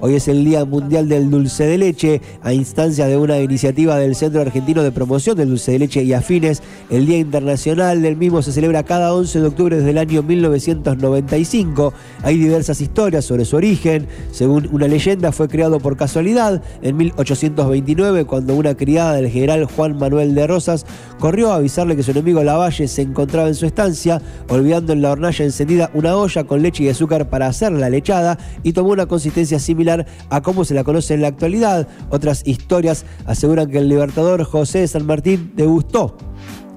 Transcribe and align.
Hoy 0.00 0.14
es 0.14 0.28
el 0.28 0.44
Día 0.44 0.64
Mundial 0.64 1.08
del 1.08 1.28
Dulce 1.28 1.66
de 1.66 1.76
Leche, 1.76 2.20
a 2.42 2.52
instancia 2.52 3.08
de 3.08 3.16
una 3.16 3.40
iniciativa 3.40 3.96
del 3.96 4.14
Centro 4.14 4.40
Argentino 4.40 4.84
de 4.84 4.92
Promoción 4.92 5.36
del 5.36 5.48
Dulce 5.48 5.72
de 5.72 5.80
Leche 5.80 6.04
y 6.04 6.12
afines. 6.12 6.62
El 6.88 7.04
Día 7.04 7.18
Internacional 7.18 8.00
del 8.00 8.16
mismo 8.16 8.40
se 8.40 8.52
celebra 8.52 8.84
cada 8.84 9.12
11 9.12 9.40
de 9.40 9.46
octubre 9.48 9.76
desde 9.76 9.90
el 9.90 9.98
año 9.98 10.22
1995. 10.22 11.92
Hay 12.22 12.38
diversas 12.38 12.80
historias 12.80 13.24
sobre 13.24 13.44
su 13.44 13.56
origen. 13.56 14.06
Según 14.30 14.68
una 14.70 14.86
leyenda, 14.86 15.32
fue 15.32 15.48
creado 15.48 15.80
por 15.80 15.96
casualidad 15.96 16.62
en 16.80 16.96
1829 16.96 18.24
cuando 18.24 18.54
una 18.54 18.76
criada 18.76 19.14
del 19.14 19.28
general 19.28 19.64
Juan 19.64 19.98
Manuel 19.98 20.32
de 20.36 20.46
Rosas 20.46 20.86
corrió 21.18 21.50
a 21.50 21.56
avisarle 21.56 21.96
que 21.96 22.04
su 22.04 22.12
enemigo 22.12 22.44
Lavalle 22.44 22.86
se 22.86 23.02
encontraba 23.02 23.48
en 23.48 23.56
su 23.56 23.66
estancia, 23.66 24.22
olvidando 24.48 24.92
en 24.92 25.02
la 25.02 25.10
hornalla 25.10 25.44
encendida 25.44 25.90
una 25.92 26.16
olla 26.16 26.44
con 26.44 26.62
leche 26.62 26.84
y 26.84 26.88
azúcar 26.88 27.28
para 27.28 27.48
hacer 27.48 27.72
la 27.72 27.90
lechada 27.90 28.38
y 28.62 28.72
tomó 28.72 28.90
una 28.90 29.06
consistencia 29.06 29.58
similar 29.58 29.87
a 30.30 30.42
cómo 30.42 30.64
se 30.64 30.74
la 30.74 30.84
conoce 30.84 31.14
en 31.14 31.22
la 31.22 31.28
actualidad. 31.28 31.88
Otras 32.10 32.42
historias 32.46 33.04
aseguran 33.26 33.70
que 33.70 33.78
el 33.78 33.88
libertador 33.88 34.44
José 34.44 34.80
de 34.80 34.88
San 34.88 35.06
Martín 35.06 35.52
degustó 35.56 36.16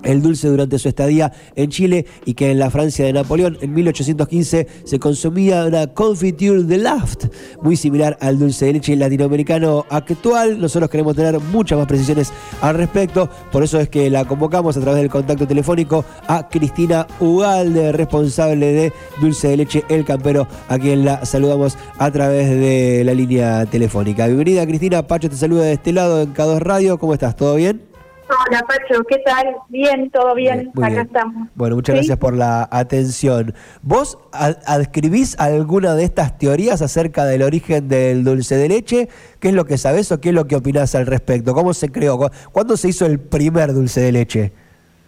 el 0.03 0.21
dulce 0.21 0.47
durante 0.47 0.79
su 0.79 0.89
estadía 0.89 1.31
en 1.55 1.69
Chile 1.69 2.05
y 2.25 2.33
que 2.33 2.51
en 2.51 2.59
la 2.59 2.69
Francia 2.69 3.05
de 3.05 3.13
Napoleón 3.13 3.57
en 3.61 3.73
1815 3.73 4.67
se 4.83 4.99
consumía 4.99 5.65
una 5.65 5.87
confiture 5.87 6.63
de 6.63 6.77
Laft, 6.77 7.25
muy 7.61 7.75
similar 7.75 8.17
al 8.21 8.39
dulce 8.39 8.65
de 8.65 8.73
leche 8.73 8.95
latinoamericano 8.95 9.85
actual. 9.89 10.59
Nosotros 10.59 10.89
queremos 10.89 11.15
tener 11.15 11.39
muchas 11.39 11.77
más 11.77 11.87
precisiones 11.87 12.31
al 12.61 12.75
respecto, 12.75 13.29
por 13.51 13.63
eso 13.63 13.79
es 13.79 13.89
que 13.89 14.09
la 14.09 14.25
convocamos 14.25 14.77
a 14.77 14.81
través 14.81 15.01
del 15.01 15.09
contacto 15.09 15.47
telefónico 15.47 16.05
a 16.27 16.47
Cristina 16.49 17.07
Ugalde, 17.19 17.91
responsable 17.91 18.73
de 18.73 18.93
Dulce 19.19 19.49
de 19.49 19.57
Leche 19.57 19.83
El 19.89 20.05
Campero, 20.05 20.47
a 20.67 20.79
quien 20.79 21.05
la 21.05 21.25
saludamos 21.25 21.77
a 21.97 22.11
través 22.11 22.49
de 22.49 23.03
la 23.05 23.13
línea 23.13 23.65
telefónica. 23.65 24.25
Bienvenida 24.27 24.65
Cristina, 24.65 25.05
Pacho 25.07 25.29
te 25.29 25.35
saluda 25.35 25.63
de 25.63 25.73
este 25.73 25.93
lado 25.93 26.21
en 26.21 26.33
K2 26.33 26.59
Radio, 26.59 26.97
¿cómo 26.97 27.13
estás? 27.13 27.35
¿Todo 27.35 27.55
bien? 27.55 27.90
Hola 28.31 28.65
Pacho, 28.65 29.03
¿qué 29.09 29.17
tal? 29.25 29.55
Bien, 29.67 30.09
todo 30.09 30.33
bien, 30.35 30.71
acá 30.81 31.01
estamos. 31.01 31.49
Bueno, 31.55 31.75
muchas 31.75 31.95
gracias 31.95 32.17
por 32.17 32.33
la 32.33 32.67
atención. 32.71 33.53
¿Vos 33.81 34.17
adscribís 34.31 35.37
alguna 35.37 35.95
de 35.95 36.05
estas 36.05 36.37
teorías 36.37 36.81
acerca 36.81 37.25
del 37.25 37.41
origen 37.41 37.89
del 37.89 38.23
dulce 38.23 38.55
de 38.55 38.69
leche? 38.69 39.09
¿Qué 39.41 39.49
es 39.49 39.53
lo 39.53 39.65
que 39.65 39.77
sabés 39.77 40.13
o 40.13 40.21
qué 40.21 40.29
es 40.29 40.35
lo 40.35 40.47
que 40.47 40.55
opinás 40.55 40.95
al 40.95 41.07
respecto? 41.07 41.53
¿Cómo 41.53 41.73
se 41.73 41.91
creó? 41.91 42.17
¿Cuándo 42.53 42.77
se 42.77 42.87
hizo 42.87 43.05
el 43.05 43.19
primer 43.19 43.73
dulce 43.73 43.99
de 43.99 44.11
leche? 44.13 44.53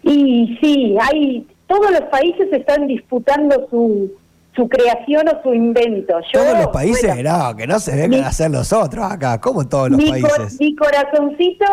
Y 0.02 0.58
sí, 0.60 0.94
hay 1.00 1.46
todos 1.66 1.90
los 1.92 2.02
países 2.10 2.52
están 2.52 2.86
disputando 2.86 3.66
su 3.70 4.12
su 4.54 4.68
creación 4.68 5.28
o 5.28 5.42
su 5.42 5.52
invento. 5.52 6.14
todos 6.32 6.58
los 6.58 6.68
países, 6.68 7.22
no, 7.22 7.56
que 7.56 7.66
no 7.66 7.78
se 7.78 7.96
vengan 7.96 8.24
a 8.24 8.28
hacer 8.28 8.50
los 8.50 8.72
otros 8.72 9.04
acá, 9.10 9.40
como 9.40 9.66
todos 9.68 9.90
los 9.90 10.02
países. 10.02 10.60
mi 10.60 10.76
corazoncito 10.76 11.64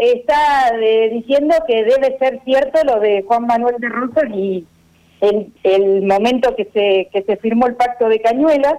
está 0.00 0.72
diciendo 1.10 1.54
que 1.66 1.84
debe 1.84 2.18
ser 2.18 2.40
cierto 2.44 2.80
lo 2.84 3.00
de 3.00 3.24
Juan 3.26 3.46
Manuel 3.46 3.76
de 3.78 3.88
Rosas 3.88 4.24
y 4.34 4.66
el, 5.20 5.52
el 5.62 6.02
momento 6.02 6.54
que 6.56 6.64
se 6.72 7.08
que 7.12 7.22
se 7.22 7.36
firmó 7.38 7.66
el 7.66 7.76
pacto 7.76 8.08
de 8.08 8.20
Cañuelas, 8.20 8.76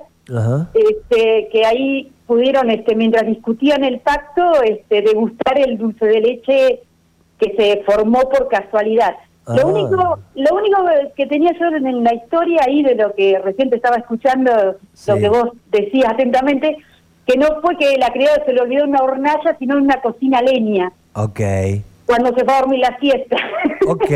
Este, 0.74 1.50
que 1.52 1.66
ahí 1.66 2.12
pudieron, 2.28 2.70
este, 2.70 2.96
mientras 2.96 3.26
discutían 3.26 3.84
el 3.84 4.00
pacto, 4.00 4.62
este, 4.64 5.02
degustar 5.02 5.60
el 5.60 5.78
dulce 5.78 6.06
de 6.06 6.22
leche 6.22 6.80
que 7.40 7.56
se 7.58 7.84
formó 7.84 8.22
por 8.30 8.48
casualidad. 8.48 9.16
Lo 9.48 9.62
ah. 9.62 9.66
único 9.66 10.20
lo 10.36 10.56
único 10.56 10.78
que 11.16 11.26
tenía 11.26 11.52
yo 11.60 11.68
en 11.68 12.04
la 12.04 12.14
historia 12.14 12.62
ahí 12.66 12.84
de 12.84 12.96
lo 12.96 13.14
que 13.14 13.40
recién 13.44 13.74
estaba 13.74 13.98
escuchando, 13.98 14.52
lo 15.08 15.16
que 15.16 15.30
vos 15.30 15.50
decías 15.72 16.12
atentamente, 16.14 16.78
que 17.26 17.38
no 17.38 17.48
fue 17.62 17.78
que 17.78 17.98
la 17.98 18.12
criada 18.12 18.44
se 18.46 18.54
le 18.54 18.62
olvidó 18.62 18.86
una 18.86 19.02
hornalla, 19.02 19.56
sino 19.60 19.78
en 19.78 19.84
una 19.84 20.02
cocina 20.02 20.42
leña. 20.42 20.92
Ok. 21.14 21.40
Cuando 22.06 22.36
se 22.36 22.44
fue 22.44 22.54
a 22.54 22.60
dormir 22.62 22.80
la 22.80 22.98
siesta. 23.00 23.38
Ok, 23.88 24.12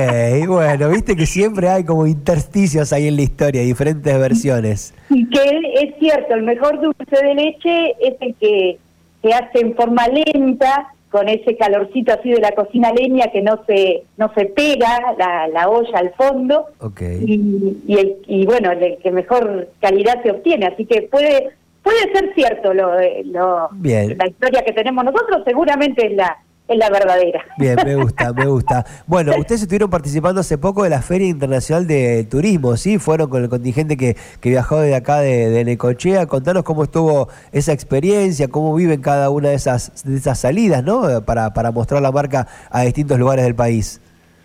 bueno, 0.47 0.89
viste 0.89 1.15
que 1.15 1.25
siempre 1.25 1.67
hay 1.69 1.83
como 1.83 2.05
intersticios 2.05 2.93
ahí 2.93 3.07
en 3.07 3.15
la 3.15 3.23
historia, 3.23 3.61
diferentes 3.63 4.17
versiones. 4.17 4.93
Y 5.09 5.27
que 5.27 5.41
es 5.81 5.95
cierto, 5.97 6.35
el 6.35 6.43
mejor 6.43 6.79
dulce 6.79 7.25
de 7.25 7.33
leche 7.33 7.95
es 7.99 8.13
el 8.21 8.35
que 8.35 8.77
se 9.23 9.33
hace 9.33 9.61
en 9.61 9.75
forma 9.75 10.07
lenta, 10.07 10.93
con 11.15 11.29
ese 11.29 11.55
calorcito 11.55 12.11
así 12.11 12.29
de 12.29 12.41
la 12.41 12.51
cocina 12.51 12.91
leña 12.91 13.31
que 13.31 13.41
no 13.41 13.63
se 13.65 14.03
no 14.17 14.33
se 14.35 14.47
pega 14.47 15.15
la, 15.17 15.47
la 15.47 15.69
olla 15.69 15.97
al 15.97 16.13
fondo. 16.15 16.65
Y, 16.99 17.77
y, 17.87 17.97
el, 17.97 18.17
y 18.27 18.45
bueno 18.45 18.71
el 18.71 18.97
que 18.97 19.11
mejor 19.11 19.69
calidad 19.79 20.21
se 20.23 20.31
obtiene. 20.31 20.65
Así 20.65 20.85
que 20.85 21.03
puede 21.03 21.51
puede 21.81 22.11
ser 22.13 22.33
cierto 22.35 22.73
lo, 22.73 22.91
lo 23.27 23.69
la 23.81 24.27
historia 24.27 24.65
que 24.65 24.73
tenemos 24.73 25.05
nosotros. 25.05 25.43
Seguramente 25.45 26.05
es 26.05 26.17
la 26.17 26.37
es 26.67 26.77
la 26.77 26.89
verdadera. 26.89 27.45
Bien, 27.57 27.75
me 27.85 27.95
gusta, 28.01 28.33
me 28.33 28.45
gusta. 28.45 28.85
Bueno, 29.05 29.33
ustedes 29.37 29.61
estuvieron 29.61 29.89
participando 29.89 30.41
hace 30.41 30.57
poco 30.57 30.83
de 30.83 30.89
la 30.89 31.01
Feria 31.01 31.27
Internacional 31.27 31.85
de 31.87 32.23
Turismo, 32.23 32.75
¿sí? 32.77 32.97
Fueron 32.97 33.29
con 33.29 33.43
el 33.43 33.49
contingente 33.49 33.97
que, 33.97 34.15
que 34.39 34.49
viajó 34.49 34.79
de 34.79 34.95
acá 34.95 35.19
de, 35.19 35.49
de, 35.49 35.63
Necochea. 35.63 36.25
Contanos 36.25 36.63
cómo 36.63 36.83
estuvo 36.83 37.29
esa 37.51 37.71
experiencia, 37.71 38.47
cómo 38.47 38.73
viven 38.73 39.01
cada 39.01 39.29
una 39.29 39.49
de 39.49 39.55
esas, 39.55 40.03
de 40.03 40.17
esas 40.17 40.39
salidas, 40.39 40.83
¿no? 40.83 41.23
Para, 41.25 41.53
para 41.53 41.71
mostrar 41.71 42.01
la 42.01 42.11
marca 42.11 42.47
a 42.69 42.81
distintos 42.81 43.19
lugares 43.19 43.45
del 43.45 43.55
país. 43.55 44.01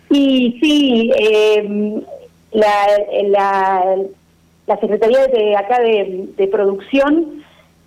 Y 0.09 0.59
sí, 0.61 1.11
eh, 1.17 2.03
la, 2.51 2.87
la, 3.29 3.95
la 4.67 4.79
Secretaría 4.79 5.25
de 5.27 5.55
acá 5.55 5.79
de, 5.79 6.29
de 6.37 6.47
Producción 6.47 7.40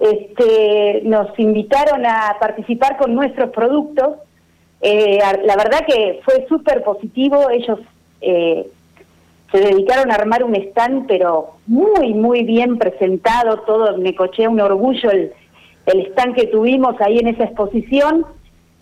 este, 0.04 1.00
nos 1.04 1.38
invitaron 1.38 2.04
a 2.04 2.36
participar 2.38 2.98
con 2.98 3.14
nuestros 3.14 3.50
productos. 3.50 4.16
Eh, 4.82 5.18
la 5.44 5.56
verdad 5.56 5.80
que 5.86 6.20
fue 6.24 6.46
súper 6.46 6.82
positivo, 6.82 7.48
ellos 7.48 7.78
eh, 8.20 8.66
se 9.50 9.58
dedicaron 9.60 10.10
a 10.10 10.16
armar 10.16 10.44
un 10.44 10.54
stand, 10.56 11.06
pero 11.06 11.52
muy, 11.66 12.12
muy 12.12 12.42
bien 12.42 12.76
presentado, 12.76 13.60
todo, 13.60 13.96
me 13.96 14.14
coché 14.14 14.46
un 14.46 14.60
orgullo 14.60 15.10
el, 15.10 15.32
el 15.86 16.00
stand 16.08 16.34
que 16.34 16.48
tuvimos 16.48 17.00
ahí 17.00 17.18
en 17.18 17.28
esa 17.28 17.44
exposición. 17.44 18.26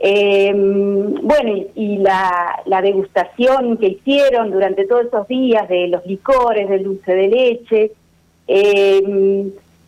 Eh, 0.00 0.52
bueno, 0.52 1.66
y, 1.76 1.98
la, 1.98 2.62
la, 2.66 2.82
degustación 2.82 3.76
que 3.76 3.86
hicieron 3.86 4.50
durante 4.50 4.86
todos 4.86 5.06
esos 5.06 5.28
días 5.28 5.68
de 5.68 5.86
los 5.86 6.04
licores, 6.04 6.68
del 6.68 6.82
dulce 6.82 7.14
de 7.14 7.28
leche. 7.28 7.92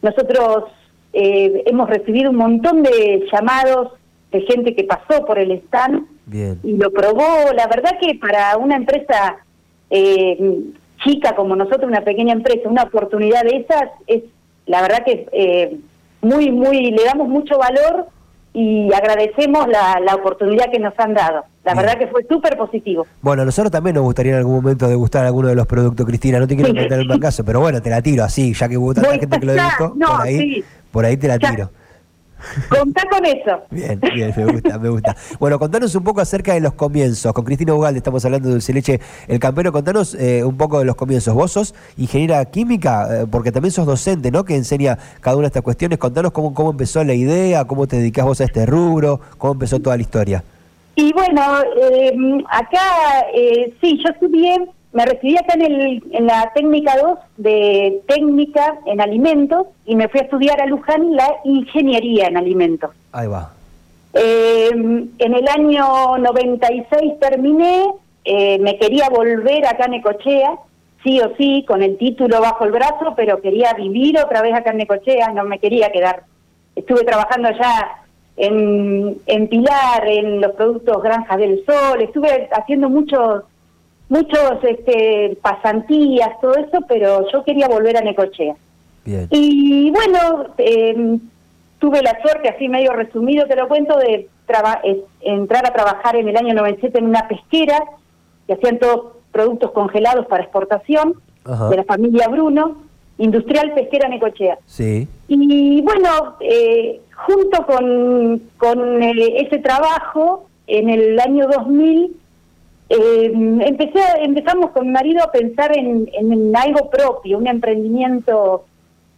nosotros 0.00 0.66
eh, 1.14 1.62
hemos 1.66 1.88
recibido 1.88 2.30
un 2.30 2.36
montón 2.36 2.82
de 2.82 3.26
llamados 3.32 3.92
de 4.32 4.41
gente 4.42 4.75
que 4.75 4.84
pasó 4.84 5.25
por 5.25 5.38
el 5.38 5.52
stand 5.52 6.06
y 6.62 6.76
lo 6.76 6.91
probó. 6.91 7.52
La 7.54 7.69
verdad 7.69 7.92
que 8.00 8.16
para 8.16 8.56
una 8.56 8.76
empresa 8.76 9.36
eh, 9.91 10.60
chica 11.04 11.36
como 11.36 11.54
nosotros, 11.54 11.84
una 11.84 12.00
pequeña 12.00 12.32
empresa, 12.32 12.69
una 12.69 12.82
oportunidad 12.82 13.44
de 13.44 13.58
esas 13.58 13.91
es, 14.06 14.25
la 14.66 14.82
verdad 14.82 15.04
que 15.04 15.28
eh, 15.32 15.78
muy, 16.20 16.50
muy, 16.50 16.91
le 16.91 17.04
damos 17.04 17.28
mucho 17.28 17.58
valor 17.58 18.08
y 18.52 18.92
agradecemos 18.92 19.69
la, 19.69 20.00
la 20.00 20.14
oportunidad 20.14 20.70
que 20.70 20.78
nos 20.78 20.98
han 20.98 21.14
dado. 21.14 21.44
La 21.64 21.75
verdad 21.75 21.98
que 21.98 22.06
fue 22.08 22.25
súper 22.28 22.56
positivo. 22.56 23.06
Bueno, 23.22 23.42
a 23.42 23.44
nosotros 23.44 23.70
también 23.70 23.94
nos 23.94 24.04
gustaría 24.04 24.32
en 24.32 24.38
algún 24.38 24.56
momento 24.56 24.86
degustar 24.86 25.25
alguno 25.25 25.48
de 25.48 25.54
los 25.54 25.66
productos, 25.66 26.04
Cristina. 26.06 26.38
No 26.38 26.46
te 26.46 26.56
quiero 26.56 26.75
meter 26.75 27.00
en 27.00 27.10
el 27.10 27.20
caso, 27.20 27.44
pero 27.44 27.60
bueno, 27.60 27.81
te 27.81 27.91
la 27.91 28.02
tiro 28.02 28.22
así, 28.22 28.52
ya 28.52 28.69
que 28.69 28.76
hubo 28.76 28.94
tanta 28.94 29.12
gente 29.12 29.41
que 29.41 29.46
lo 29.46 29.52
degustó. 29.54 29.94
por 29.94 30.20
ahí, 30.20 30.62
por 30.94 31.05
ahí 31.05 31.16
te 31.16 31.27
la 31.27 31.41
tiro. 31.41 31.72
Contá 32.69 33.03
con 33.10 33.27
eso. 33.27 33.65
Bien, 33.69 33.99
bien, 33.99 34.32
me 34.37 34.44
gusta, 34.44 34.78
me 34.78 34.88
gusta. 34.88 35.16
Bueno, 35.41 35.59
contanos 35.59 35.93
un 35.97 36.05
poco 36.05 36.21
acerca 36.21 36.55
de 36.55 36.60
los 36.60 36.75
comienzos. 36.75 37.32
Con 37.32 37.44
Cristina 37.44 37.75
Ugalde 37.75 37.99
estamos 37.99 38.25
hablando 38.25 38.47
de 38.47 38.55
Dulce 38.55 38.72
Leche 38.72 39.00
El 39.27 39.41
Campero. 39.41 39.72
Contanos 39.72 40.15
eh, 40.15 40.44
un 40.44 40.56
poco 40.56 40.78
de 40.78 40.84
los 40.84 40.94
comienzos. 40.94 41.34
Vos 41.34 41.50
sos 41.50 41.75
ingeniera 41.97 42.44
química, 42.44 43.22
eh, 43.22 43.27
porque 43.28 43.50
también 43.50 43.72
sos 43.72 43.87
docente, 43.87 44.31
¿no? 44.31 44.44
Que 44.44 44.55
enseña 44.55 44.97
cada 45.21 45.34
una 45.34 45.47
de 45.47 45.49
estas 45.49 45.65
cuestiones. 45.65 45.99
Contanos 45.99 46.31
cómo, 46.31 46.55
cómo 46.55 46.71
empezó 46.71 47.03
la 47.03 47.15
idea, 47.15 47.64
cómo 47.64 47.88
te 47.88 47.97
dedicás 47.97 48.25
vos 48.25 48.40
a 48.40 48.44
este 48.44 48.64
rubro, 48.64 49.20
cómo 49.37 49.55
empezó 49.55 49.81
toda 49.81 49.97
la 49.97 50.02
historia. 50.02 50.44
Y 50.94 51.12
bueno, 51.12 51.43
eh, 51.90 52.17
acá 52.50 53.25
sí, 53.81 54.00
yo 54.00 54.11
estudié 54.12 54.69
me 54.94 55.05
recibí 55.05 55.37
acá 55.37 55.55
en, 55.55 55.62
el, 55.62 56.02
en 56.12 56.26
la 56.26 56.52
técnica 56.55 56.96
2 56.96 57.19
de 57.37 58.00
técnica 58.06 58.79
en 58.87 59.00
alimentos 59.00 59.67
y 59.85 59.96
me 59.96 60.08
fui 60.08 60.20
a 60.20 60.23
estudiar 60.23 60.61
a 60.61 60.67
Luján 60.67 61.17
la 61.17 61.29
ingeniería 61.43 62.29
en 62.29 62.37
alimentos. 62.37 62.93
Ahí 63.11 63.26
va. 63.26 63.52
Eh, 64.14 64.70
en 64.70 65.35
el 65.35 65.49
año 65.49 66.17
96 66.19 67.19
terminé, 67.19 67.87
eh, 68.25 68.61
me 68.61 68.79
quería 68.79 69.08
volver 69.08 69.67
acá 69.67 69.87
en 69.87 69.94
Ecochea, 69.94 70.58
sí 71.02 71.20
o 71.20 71.35
sí, 71.37 71.64
con 71.67 71.82
el 71.82 71.99
título 71.99 72.40
bajo 72.40 72.64
el 72.64 72.70
brazo, 72.70 73.14
pero 73.17 73.40
quería 73.40 73.75
vivir 73.75 74.17
otra 74.20 74.43
vez 74.43 74.55
acá 74.55 74.70
en 74.70 74.82
Ecochea, 74.82 75.32
no 75.32 75.43
me 75.43 75.58
quería 75.58 75.90
quedar. 75.90 76.23
Estuve 76.76 77.02
trabajando 77.02 77.49
allá 77.49 77.97
en, 78.37 79.19
en 79.26 79.49
Pilar, 79.49 80.06
en 80.06 80.40
los 80.40 80.52
productos 80.52 81.02
Granjas 81.02 81.38
del 81.38 81.64
Sol, 81.67 82.00
estuve 82.00 82.49
haciendo 82.52 82.88
muchos 82.88 83.43
muchos 84.08 84.62
este, 84.62 85.36
pasantías, 85.42 86.30
todo 86.40 86.54
eso, 86.54 86.78
pero 86.88 87.30
yo 87.32 87.44
quería 87.44 87.68
volver 87.68 87.96
a 87.96 88.00
Necochea. 88.00 88.54
Y 89.30 89.90
bueno, 89.90 90.46
em, 90.56 91.20
tuve 91.78 92.02
la 92.02 92.18
suerte, 92.22 92.48
así 92.48 92.68
medio 92.68 92.92
resumido 92.92 93.46
te 93.46 93.56
lo 93.56 93.68
cuento, 93.68 93.98
de 93.98 94.28
entrar 95.20 95.66
a 95.66 95.72
trabajar 95.72 96.16
en 96.16 96.28
el 96.28 96.36
año 96.36 96.54
97 96.54 96.98
en 96.98 97.06
una 97.06 97.28
pesquera 97.28 97.82
que 98.46 98.54
hacían 98.54 98.78
todos 98.78 99.12
productos 99.32 99.72
congelados 99.72 100.26
para 100.26 100.42
exportación 100.42 101.14
de 101.70 101.76
la 101.76 101.84
familia 101.84 102.28
Bruno, 102.28 102.82
Industrial 103.18 103.72
Pesquera 103.74 104.08
Necochea. 104.08 104.58
Sí. 104.66 105.06
Y 105.28 105.82
bueno, 105.82 106.36
eh, 106.40 107.00
junto 107.26 107.66
con, 107.66 108.42
con 108.56 109.02
eh, 109.02 109.42
ese 109.46 109.58
trabajo, 109.58 110.48
en 110.66 110.88
el 110.88 111.20
año 111.20 111.46
2000, 111.46 112.16
eh, 112.88 113.32
empecé, 113.32 114.00
empezamos 114.20 114.70
con 114.70 114.86
mi 114.86 114.92
marido 114.92 115.22
a 115.22 115.32
pensar 115.32 115.76
en, 115.76 116.08
en 116.12 116.56
algo 116.56 116.90
propio, 116.90 117.38
un 117.38 117.46
emprendimiento 117.46 118.66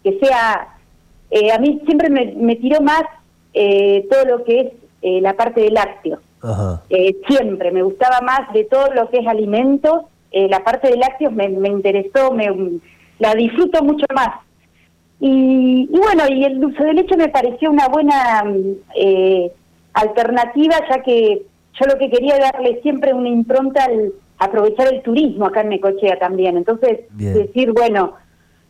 que 0.06 0.18
sea, 0.20 0.68
eh, 1.32 1.50
a 1.50 1.58
mí 1.58 1.82
siempre 1.84 2.08
me, 2.08 2.26
me 2.36 2.54
tiró 2.54 2.80
más 2.80 3.02
eh, 3.52 4.06
todo 4.08 4.24
lo 4.24 4.44
que 4.44 4.60
es 4.60 4.72
eh, 5.02 5.20
la 5.20 5.34
parte 5.34 5.62
de 5.62 5.70
lácteos. 5.70 6.20
siempre 7.26 7.72
me 7.72 7.82
gustaba 7.82 8.20
más 8.20 8.52
de 8.52 8.64
todo 8.64 8.94
lo 8.94 9.10
que 9.10 9.18
es 9.18 9.26
alimentos, 9.26 10.02
la 10.32 10.62
parte 10.62 10.90
de 10.90 10.98
lácteos 10.98 11.32
me, 11.32 11.48
me 11.48 11.70
interesó, 11.70 12.30
me, 12.30 12.78
la 13.18 13.34
disfruto 13.34 13.82
mucho 13.82 14.04
más. 14.14 14.40
Y, 15.18 15.88
y, 15.90 15.98
bueno, 15.98 16.24
y 16.28 16.44
el 16.44 16.60
dulce 16.60 16.84
de 16.84 16.92
leche 16.92 17.16
me 17.16 17.28
pareció 17.28 17.70
una 17.70 17.88
buena 17.88 18.44
alternativa, 19.94 20.76
ya 20.90 21.02
que 21.02 21.42
yo 21.78 21.86
lo 21.86 21.98
que 21.98 22.10
quería 22.10 22.38
darle 22.38 22.80
siempre 22.82 23.12
una 23.12 23.28
impronta 23.28 23.84
al 23.84 24.12
aprovechar 24.38 24.92
el 24.92 25.02
turismo 25.02 25.46
acá 25.46 25.62
en 25.62 25.70
Necochea 25.70 26.18
también. 26.18 26.56
Entonces, 26.56 27.00
decir, 27.10 27.72
bueno, 27.72 28.14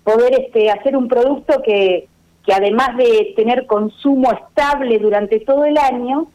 poder 0.04 0.40
este, 0.40 0.70
hacer 0.70 0.96
un 0.96 1.08
producto 1.08 1.62
que, 1.64 2.08
que 2.44 2.52
además 2.52 2.96
de 2.96 3.32
tener 3.36 3.66
consumo 3.66 4.32
estable 4.32 4.98
durante 4.98 5.40
todo 5.40 5.64
el 5.64 5.76
año, 5.78 6.28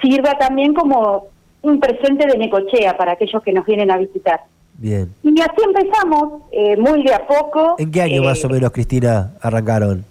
sirva 0.00 0.38
también 0.38 0.74
como 0.74 1.26
un 1.62 1.80
presente 1.80 2.26
de 2.26 2.38
Necochea 2.38 2.96
para 2.96 3.12
aquellos 3.12 3.42
que 3.42 3.52
nos 3.52 3.66
vienen 3.66 3.90
a 3.90 3.98
visitar. 3.98 4.40
Bien. 4.74 5.12
Y 5.24 5.40
así 5.40 5.60
empezamos, 5.64 6.42
eh, 6.52 6.76
muy 6.76 7.02
de 7.02 7.12
a 7.12 7.26
poco. 7.26 7.74
¿En 7.78 7.90
qué 7.90 8.02
año 8.02 8.22
más 8.22 8.44
o 8.44 8.48
eh, 8.48 8.52
menos, 8.52 8.70
Cristina, 8.70 9.32
arrancaron? 9.42 10.04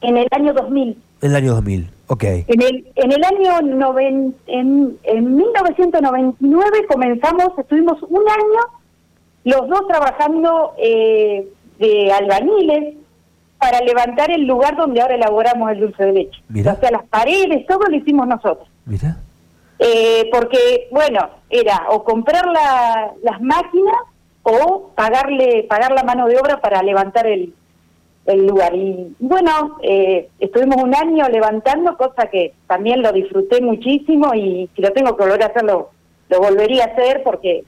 En 0.00 0.16
el 0.16 0.28
año 0.30 0.52
2000. 0.52 0.96
En 1.22 1.30
el 1.30 1.36
año 1.36 1.54
2000. 1.54 1.88
En 2.48 2.62
el, 2.62 2.86
en 2.96 3.12
el 3.12 3.24
año 3.24 3.62
noven, 3.62 4.34
en, 4.46 4.98
en 5.04 5.36
1999 5.36 6.86
comenzamos, 6.86 7.58
estuvimos 7.58 8.02
un 8.02 8.22
año 8.28 8.60
los 9.44 9.68
dos 9.68 9.86
trabajando 9.88 10.74
eh, 10.78 11.48
de 11.78 12.12
albañiles 12.12 12.94
para 13.58 13.80
levantar 13.80 14.30
el 14.30 14.46
lugar 14.46 14.76
donde 14.76 15.00
ahora 15.00 15.14
elaboramos 15.14 15.70
el 15.70 15.80
dulce 15.80 16.04
de 16.04 16.12
leche. 16.12 16.42
O 16.50 16.80
sea, 16.80 16.90
las 16.90 17.06
paredes, 17.08 17.66
todo 17.66 17.86
lo 17.88 17.96
hicimos 17.96 18.26
nosotros. 18.26 18.68
Mira. 18.84 19.16
Eh, 19.78 20.28
porque, 20.30 20.88
bueno, 20.90 21.28
era 21.50 21.86
o 21.90 22.04
comprar 22.04 22.46
la, 22.46 23.12
las 23.22 23.40
máquinas 23.40 23.96
o 24.42 24.90
pagarle 24.94 25.66
pagar 25.68 25.92
la 25.92 26.04
mano 26.04 26.26
de 26.26 26.38
obra 26.38 26.60
para 26.60 26.82
levantar 26.82 27.26
el, 27.26 27.54
el 28.26 28.46
lugar. 28.46 28.74
Y 28.74 29.14
bueno, 29.18 29.78
eh, 29.82 30.28
estuvimos 30.40 30.82
un 30.82 30.94
año 30.94 31.28
levantando, 31.28 31.96
cosa 31.96 32.28
que 32.28 32.54
también 32.66 33.02
lo 33.02 33.12
disfruté 33.12 33.60
muchísimo 33.60 34.34
y 34.34 34.68
si 34.74 34.82
lo 34.82 34.92
tengo 34.92 35.16
que 35.16 35.24
volver 35.24 35.42
a 35.42 35.46
hacerlo, 35.46 35.90
lo 36.28 36.38
volvería 36.38 36.84
a 36.84 36.88
hacer 36.88 37.22
porque 37.22 37.64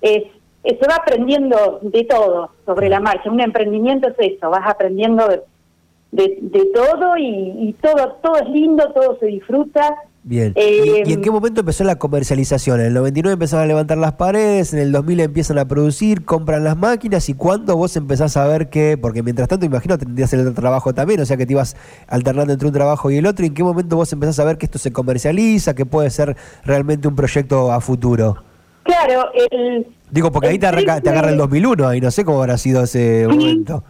es, 0.00 0.24
se 0.62 0.88
va 0.88 0.96
aprendiendo 0.96 1.80
de 1.82 2.04
todo 2.04 2.50
sobre 2.64 2.88
la 2.88 3.00
marcha. 3.00 3.30
Un 3.30 3.40
emprendimiento 3.40 4.08
es 4.08 4.34
eso, 4.34 4.50
vas 4.50 4.68
aprendiendo 4.68 5.26
de, 5.28 6.38
de, 6.40 6.64
todo 6.74 7.16
y, 7.16 7.68
y, 7.68 7.72
todo, 7.74 8.18
todo 8.22 8.36
es 8.36 8.48
lindo, 8.48 8.92
todo 8.92 9.18
se 9.18 9.26
disfruta 9.26 9.96
Bien. 10.24 10.52
¿Y, 10.56 11.10
en 11.12 11.22
qué 11.22 11.28
em, 11.28 11.32
momento 11.32 11.60
empezó 11.60 11.84
la 11.84 11.96
comercialización? 11.96 12.80
En 12.80 12.86
el 12.86 12.94
99 12.94 13.32
empezaron 13.34 13.64
a 13.64 13.66
levantar 13.66 13.98
las 13.98 14.12
paredes, 14.14 14.74
en 14.74 14.80
el 14.80 14.92
2000 14.92 15.20
empiezan 15.20 15.58
a 15.58 15.66
producir, 15.66 16.24
compran 16.24 16.64
las 16.64 16.76
máquinas 16.76 17.28
y 17.28 17.34
cuándo 17.34 17.76
vos 17.76 17.96
empezás 17.96 18.36
a 18.36 18.46
ver 18.46 18.68
que, 18.68 18.98
porque 18.98 19.22
mientras 19.22 19.48
tanto 19.48 19.64
imagino 19.64 19.96
tendrías 19.96 20.32
el 20.32 20.40
otro 20.40 20.54
trabajo 20.54 20.92
también, 20.92 21.20
o 21.20 21.24
sea 21.24 21.36
que 21.36 21.46
te 21.46 21.52
ibas 21.52 21.76
alternando 22.08 22.52
entre 22.52 22.66
un 22.66 22.74
trabajo 22.74 23.10
y 23.10 23.16
el 23.16 23.26
otro, 23.26 23.44
¿y 23.44 23.48
en 23.48 23.54
qué 23.54 23.62
momento 23.62 23.96
vos 23.96 24.12
empezás 24.12 24.38
a 24.40 24.44
ver 24.44 24.58
que 24.58 24.66
esto 24.66 24.78
se 24.78 24.92
comercializa, 24.92 25.74
que 25.74 25.86
puede 25.86 26.10
ser 26.10 26.36
realmente 26.64 27.08
un 27.08 27.16
proyecto 27.16 27.72
a 27.72 27.80
futuro? 27.80 28.42
Claro, 28.82 29.30
el... 29.50 29.86
Digo, 30.10 30.32
porque 30.32 30.48
ahí 30.48 30.58
te, 30.58 30.70
te 30.70 31.10
agarra 31.10 31.30
el 31.30 31.36
2001, 31.36 31.86
ahí 31.86 32.00
no 32.00 32.10
sé 32.10 32.24
cómo 32.24 32.40
habrá 32.40 32.58
sido 32.58 32.82
ese 32.82 33.26
momento 33.28 33.84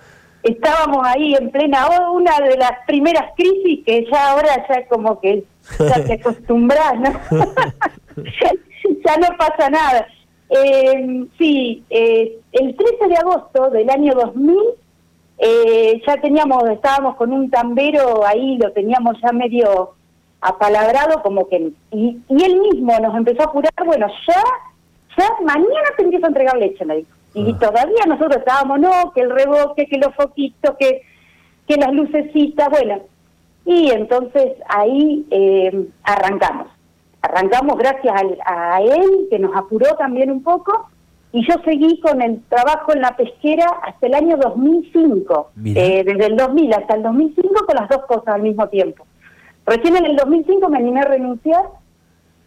estábamos 0.49 1.07
ahí 1.07 1.35
en 1.35 1.51
plena 1.51 1.87
una 2.11 2.39
de 2.41 2.57
las 2.57 2.73
primeras 2.87 3.33
crisis 3.37 3.85
que 3.85 4.07
ya 4.11 4.33
ahora 4.33 4.67
ya 4.69 4.87
como 4.89 5.21
que 5.21 5.45
ya 5.79 6.05
te 6.05 6.15
acostumbras, 6.15 6.99
¿no? 6.99 7.11
ya 9.05 9.17
no 9.17 9.37
pasa 9.37 9.71
nada. 9.71 10.07
Eh, 10.51 11.27
sí, 11.39 11.85
eh, 11.91 12.39
el 12.53 12.75
13 12.75 13.09
de 13.09 13.17
agosto 13.17 13.71
del 13.71 13.91
año 13.91 14.15
2000 14.15 14.57
eh, 15.39 16.03
ya 16.07 16.17
teníamos, 16.21 16.69
estábamos 16.69 17.17
con 17.17 17.33
un 17.33 17.49
tambero 17.51 18.27
ahí, 18.27 18.57
lo 18.59 18.73
teníamos 18.73 19.17
ya 19.23 19.31
medio 19.33 19.95
apalabrado, 20.41 21.23
como 21.23 21.49
que, 21.49 21.73
y, 21.93 22.19
y 22.29 22.45
él 22.45 22.61
mismo 22.61 22.99
nos 22.99 23.17
empezó 23.17 23.43
a 23.43 23.47
apurar, 23.47 23.73
bueno, 23.85 24.07
ya, 24.27 24.43
ya 25.17 25.31
mañana 25.45 25.89
te 25.97 26.03
empiezo 26.03 26.27
a 26.27 26.29
entregar 26.29 26.57
leche, 26.57 26.85
me 26.85 26.97
dijo. 26.97 27.18
Y 27.47 27.55
todavía 27.55 28.05
nosotros 28.07 28.37
estábamos, 28.39 28.81
no, 28.81 29.13
que 29.15 29.21
el 29.21 29.31
reboque, 29.31 29.87
que 29.87 29.99
los 29.99 30.15
foquitos, 30.15 30.77
que, 30.79 31.03
que 31.67 31.77
las 31.77 31.93
lucecitas, 31.93 32.69
bueno. 32.71 33.01
Y 33.65 33.91
entonces 33.91 34.55
ahí 34.69 35.27
eh, 35.31 35.89
arrancamos. 36.03 36.69
Arrancamos 37.21 37.77
gracias 37.77 38.15
a, 38.47 38.81
él, 38.81 39.27
que 39.31 39.39
nos 39.39 39.55
apuró 39.55 39.95
también 39.97 40.31
un 40.31 40.43
poco, 40.43 40.89
y 41.33 41.47
yo 41.47 41.55
seguí 41.65 42.01
con 42.01 42.23
el 42.23 42.43
trabajo 42.49 42.95
en 42.95 43.03
la 43.03 43.15
pesquera 43.17 43.67
hasta 43.83 44.07
el 44.07 44.15
año 44.15 44.37
2005. 44.39 45.51
Eh, 45.67 46.03
desde 46.05 46.27
el 46.27 46.37
2000 46.37 46.73
hasta 46.73 46.95
el 46.95 47.03
2005 47.03 47.67
con 47.67 47.77
las 47.77 47.89
dos 47.89 48.07
cosas 48.07 48.29
al 48.29 48.43
mismo 48.43 48.69
tiempo. 48.69 49.07
Recién 49.67 49.97
en 49.97 50.07
el 50.07 50.17
2005 50.17 50.69
me 50.71 50.79
animé 50.79 51.01
a 51.01 51.05
renunciar 51.05 51.65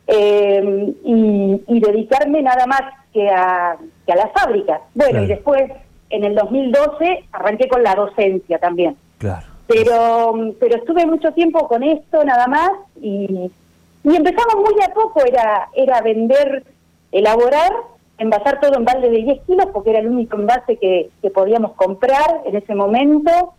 eh, 0.08 0.94
y, 1.06 1.62
y 1.68 1.80
dedicarme 1.80 2.42
nada 2.42 2.66
más 2.66 2.82
que 3.14 3.30
a, 3.30 3.78
que 4.06 4.12
a 4.12 4.16
la 4.16 4.28
fábrica. 4.30 4.82
Bueno, 4.94 5.24
y 5.24 5.28
después, 5.28 5.64
en 6.10 6.24
el 6.24 6.36
2012, 6.36 7.26
arranqué 7.32 7.68
con 7.68 7.84
la 7.84 7.96
docencia 7.96 8.60
también. 8.60 8.96
Claro. 9.18 9.46
Pero, 9.68 10.34
pero 10.60 10.78
estuve 10.78 11.06
mucho 11.06 11.32
tiempo 11.32 11.68
con 11.68 11.84
esto 11.84 12.24
nada 12.26 12.48
más 12.48 12.72
y, 13.02 13.50
y 14.04 14.16
empezamos 14.16 14.56
muy 14.56 14.82
a 14.84 14.94
poco, 14.94 15.24
era, 15.26 15.70
era 15.74 16.02
vender, 16.02 16.64
elaborar, 17.12 17.72
envasar 18.18 18.60
todo 18.60 18.78
en 18.78 18.86
balde 18.86 19.10
de 19.10 19.18
10 19.18 19.42
kilos 19.48 19.68
porque 19.72 19.92
era 19.92 20.00
el 20.00 20.08
único 20.08 20.38
envase 20.38 20.78
que, 20.78 21.10
que 21.22 21.30
podíamos 21.30 21.74
comprar 21.74 22.42
en 22.46 22.56
ese 22.56 22.76
momento. 22.76 23.54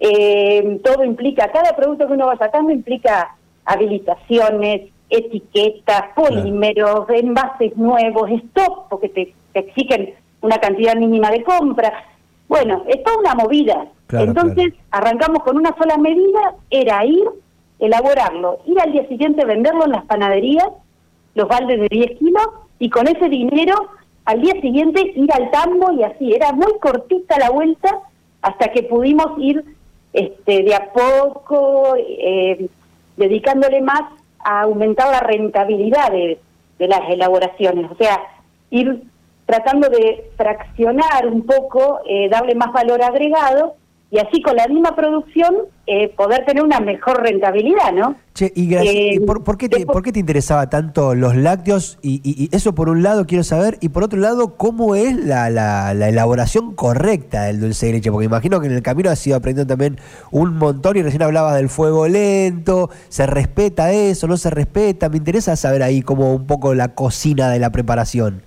Eh, 0.00 0.80
todo 0.84 1.04
implica, 1.04 1.50
cada 1.50 1.74
producto 1.74 2.06
que 2.06 2.12
uno 2.12 2.26
va 2.26 2.36
sacando 2.36 2.72
implica 2.72 3.36
habilitaciones, 3.64 4.90
etiquetas, 5.10 6.04
polímeros, 6.14 7.08
envases 7.10 7.76
nuevos, 7.76 8.30
stock, 8.30 8.88
porque 8.88 9.08
te, 9.08 9.34
exigen 9.54 10.14
una 10.42 10.58
cantidad 10.58 10.94
mínima 10.96 11.30
de 11.30 11.42
compra. 11.42 11.92
Bueno, 12.48 12.84
es 12.88 13.02
toda 13.02 13.18
una 13.18 13.34
movida. 13.34 13.86
Entonces, 14.12 14.74
arrancamos 14.90 15.42
con 15.42 15.56
una 15.56 15.74
sola 15.76 15.96
medida, 15.96 16.54
era 16.70 17.04
ir, 17.04 17.24
elaborarlo, 17.78 18.60
ir 18.66 18.80
al 18.80 18.92
día 18.92 19.08
siguiente 19.08 19.44
venderlo 19.44 19.84
en 19.86 19.92
las 19.92 20.04
panaderías, 20.04 20.68
los 21.34 21.48
baldes 21.48 21.80
de 21.80 21.88
10 21.88 22.18
kilos, 22.18 22.48
y 22.78 22.90
con 22.90 23.08
ese 23.08 23.28
dinero 23.28 23.74
al 24.26 24.42
día 24.42 24.60
siguiente 24.60 25.12
ir 25.14 25.32
al 25.32 25.50
tambo 25.50 25.92
y 25.92 26.02
así. 26.02 26.34
Era 26.34 26.52
muy 26.52 26.78
cortita 26.80 27.38
la 27.38 27.50
vuelta 27.50 28.00
hasta 28.42 28.68
que 28.72 28.82
pudimos 28.82 29.38
ir 29.38 29.64
este, 30.12 30.62
de 30.62 30.74
a 30.74 30.92
poco 30.92 31.94
eh, 31.96 32.68
dedicándole 33.16 33.80
más 33.80 34.02
a 34.46 34.60
aumentar 34.60 35.10
la 35.10 35.18
rentabilidad 35.18 36.12
de, 36.12 36.38
las 36.78 37.10
elaboraciones, 37.10 37.90
o 37.90 37.96
sea, 37.96 38.20
ir 38.70 39.02
tratando 39.44 39.88
de 39.88 40.30
fraccionar 40.36 41.26
un 41.26 41.44
poco, 41.44 42.00
eh, 42.06 42.28
darle 42.28 42.54
más 42.54 42.72
valor 42.72 43.02
agregado 43.02 43.74
y 44.08 44.18
así 44.18 44.40
con 44.40 44.54
la 44.54 44.68
misma 44.68 44.94
producción 44.94 45.54
eh, 45.86 46.08
poder 46.16 46.44
tener 46.44 46.62
una 46.62 46.78
mejor 46.78 47.22
rentabilidad, 47.22 47.92
¿no? 47.92 48.14
Che, 48.34 48.52
y 48.54 48.72
eh, 48.74 49.20
¿por, 49.26 49.58
qué 49.58 49.68
te, 49.68 49.84
¿por, 49.84 50.02
qué 50.02 50.12
te, 50.12 50.20
interesaba 50.20 50.70
tanto 50.70 51.14
los 51.14 51.34
lácteos? 51.34 51.98
Y, 52.02 52.48
eso 52.54 52.74
por 52.74 52.88
un 52.88 53.02
lado 53.02 53.26
quiero 53.26 53.42
saber, 53.42 53.78
y 53.80 53.88
por 53.88 54.04
otro 54.04 54.18
lado, 54.20 54.56
¿cómo 54.56 54.94
es 54.94 55.16
la, 55.16 55.50
la, 55.50 55.90
elaboración 55.92 56.74
correcta 56.74 57.44
del 57.44 57.60
dulce 57.60 57.86
de 57.86 57.94
leche? 57.94 58.12
Porque 58.12 58.26
imagino 58.26 58.60
que 58.60 58.66
en 58.66 58.74
el 58.74 58.82
camino 58.82 59.10
has 59.10 59.26
ido 59.26 59.36
aprendiendo 59.36 59.72
también 59.72 59.98
un 60.30 60.56
montón 60.56 60.96
y 60.96 61.02
recién 61.02 61.22
hablabas 61.22 61.56
del 61.56 61.68
fuego 61.68 62.06
lento, 62.06 62.90
¿se 63.08 63.26
respeta 63.26 63.92
eso? 63.92 64.28
¿No 64.28 64.36
se 64.36 64.50
respeta? 64.50 65.08
Me 65.08 65.16
interesa 65.16 65.56
saber 65.56 65.82
ahí 65.82 66.02
como 66.02 66.32
un 66.34 66.46
poco 66.46 66.74
la 66.74 66.94
cocina 66.94 67.50
de 67.50 67.58
la 67.58 67.70
preparación. 67.70 68.42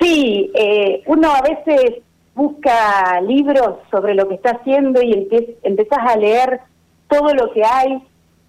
Sí, 0.00 0.50
eh, 0.54 1.02
uno 1.06 1.30
a 1.32 1.42
veces 1.42 2.02
busca 2.36 3.20
libros 3.22 3.78
sobre 3.90 4.14
lo 4.14 4.28
que 4.28 4.34
está 4.34 4.50
haciendo 4.50 5.02
y 5.02 5.26
empezás 5.62 5.98
a 6.06 6.16
leer 6.16 6.60
todo 7.08 7.34
lo 7.34 7.50
que 7.52 7.64
hay. 7.64 8.02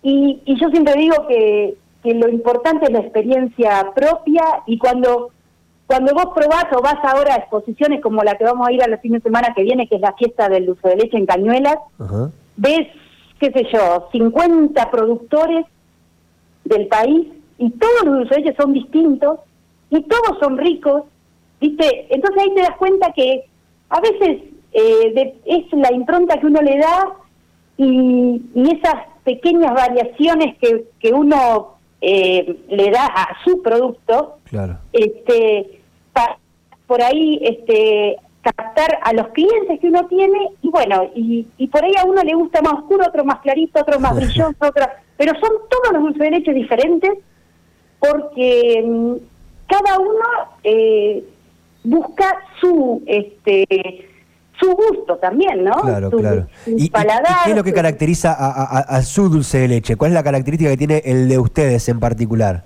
Y, 0.04 0.42
y 0.46 0.60
yo 0.60 0.70
siempre 0.70 0.94
digo 0.96 1.26
que, 1.28 1.76
que 2.04 2.14
lo 2.14 2.30
importante 2.30 2.86
es 2.86 2.92
la 2.92 3.00
experiencia 3.00 3.92
propia 3.96 4.44
y 4.68 4.78
cuando 4.78 5.32
cuando 5.88 6.14
vos 6.14 6.28
probás 6.36 6.66
o 6.74 6.82
vas 6.82 6.98
ahora 7.02 7.34
a 7.34 7.38
exposiciones 7.38 8.02
como 8.02 8.22
la 8.22 8.36
que 8.36 8.44
vamos 8.44 8.68
a 8.68 8.74
ir 8.74 8.84
a 8.84 8.90
la 8.90 8.98
fin 8.98 9.14
de 9.14 9.22
semana 9.22 9.54
que 9.56 9.64
viene, 9.64 9.88
que 9.88 9.96
es 9.96 10.02
la 10.02 10.12
fiesta 10.14 10.50
del 10.50 10.66
dulce 10.66 10.90
de 10.90 10.98
leche 10.98 11.18
en 11.18 11.26
Cañuelas, 11.26 11.78
ves, 12.58 12.90
qué 13.40 13.52
sé 13.54 13.66
yo, 13.72 14.10
50 14.12 14.92
productores 14.92 15.66
del 16.66 16.88
país 16.88 17.28
y 17.58 17.70
todos 17.70 18.04
los 18.04 18.16
dulces 18.16 18.38
de 18.38 18.44
leche 18.44 18.58
son 18.62 18.74
distintos 18.74 19.40
y 19.90 20.02
todos 20.04 20.38
son 20.42 20.58
ricos, 20.58 21.04
¿viste? 21.62 22.14
Entonces 22.14 22.44
ahí 22.44 22.54
te 22.54 22.62
das 22.64 22.76
cuenta 22.78 23.14
que 23.14 23.46
a 23.90 24.02
veces 24.02 24.42
eh, 24.74 25.36
es 25.46 25.74
la 25.74 25.92
impronta 25.94 26.40
que 26.40 26.46
uno 26.46 26.62
le 26.62 26.78
da 26.78 27.08
y, 27.78 28.42
esas 28.56 28.96
pequeñas 29.24 29.74
variaciones 29.74 30.58
que, 30.58 30.86
que 31.00 31.14
uno 31.14 31.78
eh, 32.02 32.58
le 32.70 32.92
da 32.92 33.06
a 33.06 33.38
su 33.44 33.62
producto, 33.62 34.38
claro. 34.46 34.78
este, 34.94 35.82
por 36.86 37.02
ahí 37.02 37.40
este, 37.42 38.18
captar 38.42 39.00
a 39.04 39.14
los 39.14 39.28
clientes 39.30 39.80
que 39.80 39.88
uno 39.88 40.06
tiene 40.08 40.50
y 40.62 40.70
bueno, 40.70 41.10
y, 41.16 41.48
y 41.58 41.68
por 41.68 41.84
ahí 41.84 41.94
a 41.98 42.06
uno 42.06 42.24
le 42.24 42.34
gusta 42.34 42.62
más 42.62 42.74
oscuro, 42.74 43.06
otro 43.08 43.26
más 43.26 43.40
clarito, 43.40 43.82
otro 43.82 44.00
más 44.00 44.16
brilloso, 44.16 44.56
otro, 44.60 44.86
pero 45.18 45.34
son 45.40 45.52
todos 45.70 45.94
los 45.94 46.02
dulces 46.04 46.22
de 46.22 46.32
leche 46.32 46.54
diferentes 46.54 47.12
porque 48.00 48.84
mm, 48.86 49.14
cada 49.68 50.00
uno 50.00 50.26
eh, 50.64 51.24
busca 51.88 52.38
su 52.60 53.02
este 53.06 54.08
su 54.60 54.72
gusto 54.72 55.18
también, 55.18 55.64
¿no? 55.64 55.74
Claro, 55.82 56.10
claro. 56.10 56.48
¿Y, 56.66 56.90
qué 56.90 57.50
es 57.50 57.56
lo 57.56 57.64
que 57.64 57.74
caracteriza 57.74 58.34
a, 58.34 59.02
su 59.04 59.30
dulce 59.30 59.60
de 59.60 59.68
leche? 59.68 59.96
¿Cuál 59.96 60.12
es 60.12 60.16
la 60.16 60.24
característica 60.24 60.72
que 60.72 60.78
tiene 60.78 61.02
el 61.06 61.30
de 61.30 61.38
ustedes 61.38 61.88
en 61.90 62.00
particular? 62.00 62.64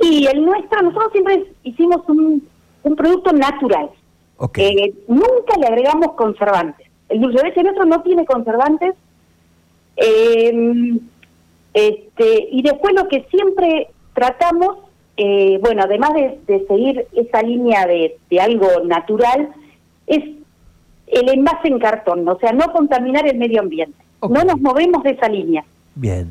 Y 0.00 0.26
el 0.26 0.44
nuestro, 0.44 0.82
nosotros 0.82 1.12
siempre 1.12 1.46
hicimos 1.62 2.06
un, 2.08 2.46
un 2.82 2.96
producto 2.96 3.32
natural. 3.32 3.88
Eh, 4.56 4.94
nunca 5.08 5.56
le 5.58 5.66
agregamos 5.66 6.12
conservantes. 6.12 6.86
El 7.08 7.20
dulce 7.20 7.38
de 7.38 7.48
leche 7.48 7.62
nuestro 7.62 7.86
no 7.86 8.02
tiene 8.02 8.26
conservantes. 8.26 8.94
Eh, 9.96 10.98
este, 11.72 12.48
y 12.50 12.62
después 12.62 12.94
lo 12.94 13.08
que 13.08 13.26
siempre 13.30 13.88
tratamos, 14.14 14.78
eh, 15.22 15.58
bueno, 15.60 15.82
además 15.84 16.12
de, 16.14 16.64
seguir 16.66 17.06
esa 17.12 17.42
línea 17.42 17.86
de, 17.86 18.16
algo 18.40 18.68
natural, 18.84 19.50
es 20.06 20.24
el 21.08 21.28
envase 21.28 21.68
en 21.68 21.78
cartón, 21.78 22.26
o 22.26 22.38
sea, 22.38 22.52
no 22.52 22.72
contaminar 22.72 23.26
el 23.28 23.36
medio 23.36 23.60
ambiente. 23.60 23.98
No 24.22 24.44
nos 24.44 24.60
movemos 24.60 25.02
de 25.02 25.10
esa 25.10 25.28
línea. 25.28 25.62
Bien. 25.94 26.30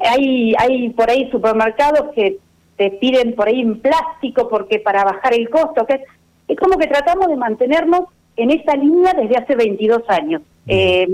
hay, 0.00 0.54
hay 0.58 0.90
por 0.90 1.10
ahí 1.10 1.28
supermercados 1.30 2.12
que 2.14 2.38
te 2.76 2.90
piden 2.92 3.34
por 3.34 3.48
ahí 3.48 3.60
en 3.60 3.80
plástico 3.80 4.48
porque 4.48 4.78
para 4.78 5.02
bajar 5.02 5.34
el 5.34 5.48
costo, 5.50 5.84
que 5.84 6.04
es 6.46 6.56
como 6.58 6.78
que 6.78 6.86
tratamos 6.86 7.26
de 7.28 7.36
mantenernos 7.36 8.04
en 8.36 8.50
esa 8.50 8.76
línea 8.76 9.12
desde 9.14 9.38
hace 9.38 9.56
22 9.56 10.02
años. 10.08 10.42
Eh, 10.68 11.08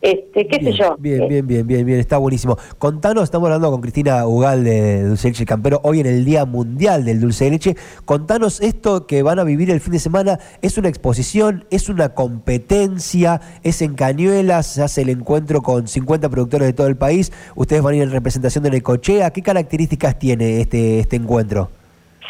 este, 0.00 0.46
qué 0.46 0.62
sé 0.62 0.72
yo. 0.72 0.96
Bien, 0.98 1.26
bien, 1.28 1.46
bien, 1.46 1.66
bien, 1.66 1.84
bien, 1.84 1.98
está 1.98 2.18
buenísimo. 2.18 2.56
Contanos, 2.78 3.24
estamos 3.24 3.46
hablando 3.46 3.70
con 3.70 3.80
Cristina 3.80 4.26
Ugal 4.26 4.62
de 4.62 5.02
Dulce 5.02 5.28
de 5.28 5.32
Leche 5.32 5.44
Campero, 5.44 5.80
hoy 5.82 6.00
en 6.00 6.06
el 6.06 6.24
Día 6.24 6.44
Mundial 6.44 7.04
del 7.04 7.20
Dulce 7.20 7.46
de 7.46 7.50
Leche. 7.50 7.76
Contanos 8.04 8.60
esto 8.60 9.06
que 9.06 9.22
van 9.22 9.40
a 9.40 9.44
vivir 9.44 9.70
el 9.70 9.80
fin 9.80 9.92
de 9.92 9.98
semana, 9.98 10.38
¿es 10.62 10.78
una 10.78 10.88
exposición, 10.88 11.64
es 11.70 11.88
una 11.88 12.10
competencia, 12.10 13.40
es 13.64 13.82
en 13.82 13.94
Cañuelas, 13.94 14.66
se 14.66 14.82
hace 14.82 15.02
el 15.02 15.08
encuentro 15.08 15.62
con 15.62 15.88
50 15.88 16.28
productores 16.28 16.68
de 16.68 16.72
todo 16.74 16.86
el 16.86 16.96
país, 16.96 17.32
ustedes 17.56 17.82
van 17.82 17.94
a 17.94 17.96
ir 17.96 18.02
en 18.04 18.12
representación 18.12 18.62
de 18.64 18.70
Necochea, 18.70 19.32
¿qué 19.32 19.42
características 19.42 20.18
tiene 20.18 20.60
este, 20.60 21.00
este 21.00 21.16
encuentro? 21.16 21.70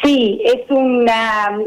Sí, 0.03 0.41
es 0.43 0.69
una, 0.71 1.59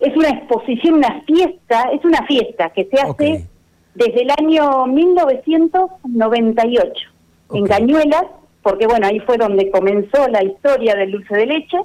es 0.00 0.16
una 0.16 0.30
exposición, 0.30 0.94
una 0.94 1.22
fiesta, 1.26 1.90
es 1.92 2.02
una 2.02 2.24
fiesta 2.26 2.70
que 2.70 2.86
se 2.86 2.98
hace 2.98 3.46
desde 3.94 4.22
el 4.22 4.30
año 4.30 4.86
1998 4.86 7.14
en 7.54 7.66
Cañuelas, 7.66 8.24
porque 8.62 8.86
bueno, 8.86 9.06
ahí 9.06 9.20
fue 9.20 9.36
donde 9.36 9.70
comenzó 9.70 10.26
la 10.28 10.42
historia 10.42 10.94
del 10.94 11.12
dulce 11.12 11.36
de 11.36 11.46
leche. 11.46 11.78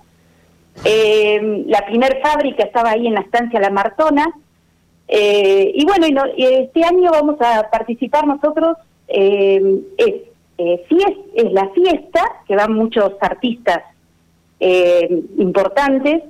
Eh, 0.85 1.65
la 1.67 1.85
primer 1.85 2.21
fábrica 2.21 2.63
estaba 2.63 2.91
ahí 2.91 3.07
en 3.07 3.13
la 3.13 3.21
estancia 3.21 3.59
La 3.59 3.69
Martona. 3.69 4.25
Eh, 5.07 5.71
y 5.75 5.85
bueno, 5.85 6.23
este 6.37 6.83
año 6.83 7.11
vamos 7.11 7.35
a 7.41 7.69
participar 7.69 8.25
nosotros, 8.27 8.77
eh, 9.07 9.81
es, 9.97 10.15
es 10.57 11.51
la 11.51 11.69
fiesta, 11.69 12.21
que 12.47 12.55
van 12.55 12.73
muchos 12.73 13.13
artistas 13.21 13.83
importantes, 15.37 16.21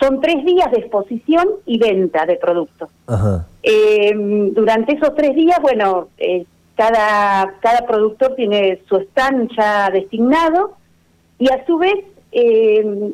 son 0.00 0.20
tres 0.20 0.44
días 0.44 0.70
de 0.70 0.78
exposición 0.78 1.48
y 1.64 1.78
venta 1.78 2.26
de 2.26 2.36
productos. 2.36 2.90
Eh, 3.62 4.12
durante 4.52 4.94
esos 4.94 5.14
tres 5.14 5.34
días, 5.34 5.58
bueno, 5.62 6.08
eh, 6.18 6.44
cada, 6.74 7.54
cada 7.60 7.86
productor 7.86 8.34
tiene 8.34 8.80
su 8.88 8.96
stand 8.96 9.50
ya 9.56 9.90
designado 9.90 10.74
y 11.38 11.50
a 11.50 11.64
su 11.66 11.78
vez 11.78 12.04
eh, 12.32 13.12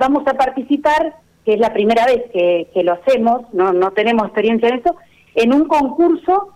vamos 0.00 0.26
a 0.26 0.34
participar, 0.34 1.16
que 1.44 1.54
es 1.54 1.60
la 1.60 1.72
primera 1.72 2.04
vez 2.06 2.24
que, 2.32 2.68
que, 2.74 2.82
lo 2.82 2.92
hacemos, 2.92 3.42
no, 3.52 3.72
no 3.72 3.92
tenemos 3.92 4.26
experiencia 4.26 4.68
en 4.68 4.80
eso, 4.80 4.96
en 5.34 5.54
un 5.54 5.66
concurso 5.66 6.54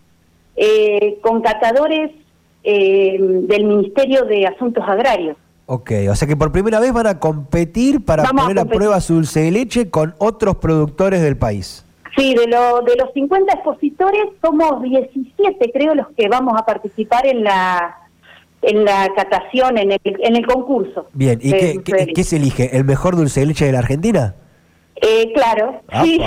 con 1.21 1.43
catadores 1.43 2.13
del 2.63 3.65
Ministerio 3.65 4.25
de 4.25 4.47
Asuntos 4.47 4.85
Agrarios. 4.87 5.37
Ok, 5.67 5.93
o 6.11 6.15
sea 6.15 6.29
que 6.29 6.37
por 6.37 6.53
primera 6.53 6.79
vez 6.79 6.93
van 6.93 7.07
a 7.07 7.19
competir 7.19 8.05
para 8.05 8.25
poner 8.25 8.59
a, 8.59 8.65
prueba 8.67 9.01
su 9.01 9.15
dulce 9.15 9.41
de 9.41 9.51
leche 9.51 9.91
con 9.91 10.15
otros 10.19 10.57
productores 10.57 11.23
del 11.23 11.37
país. 11.39 11.85
Sí, 12.17 12.35
de, 12.35 12.47
lo, 12.47 12.83
de 12.83 12.97
los 12.97 13.13
50 13.13 13.53
expositores 13.53 14.25
somos 14.43 14.83
17 14.83 15.73
creo 15.73 15.95
los 15.95 16.09
que 16.17 16.29
vamos 16.29 16.55
a 16.57 16.65
participar 16.65 17.27
en 17.27 17.43
la 17.43 17.99
en 18.63 18.85
la 18.85 19.09
catación, 19.15 19.77
en 19.77 19.93
el, 19.93 20.01
en 20.05 20.37
el 20.37 20.47
concurso. 20.47 21.07
Bien, 21.13 21.39
¿y 21.43 21.51
qué, 21.51 21.83
qué, 22.15 22.25
se 22.25 22.37
elige? 22.37 22.75
¿El 22.75 22.85
mejor 22.85 23.15
dulce 23.15 23.41
de 23.41 23.47
leche 23.47 23.67
de 23.67 23.73
la 23.73 23.81
Argentina? 23.81 24.37
Eh, 24.97 25.33
claro. 25.35 25.83
Sí. 26.03 26.19